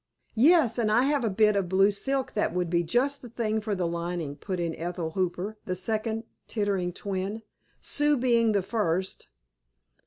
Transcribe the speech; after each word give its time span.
"Yes, 0.33 0.79
and 0.79 0.91
I 0.91 1.03
have 1.03 1.23
a 1.23 1.29
bit 1.29 1.55
of 1.55 1.69
blue 1.69 1.91
silk 1.91 2.33
that 2.33 2.55
would 2.55 2.71
be 2.71 2.81
just 2.81 3.21
the 3.21 3.29
thing 3.29 3.61
for 3.61 3.75
the 3.75 3.85
lining," 3.85 4.35
put 4.35 4.59
in 4.59 4.73
Ethel 4.73 5.11
Hooper, 5.11 5.59
the 5.65 5.75
second 5.75 6.23
"Tittering 6.47 6.91
Twin," 6.91 7.43
Sue 7.81 8.17
being 8.17 8.53
the 8.53 8.63
first. 8.63 9.27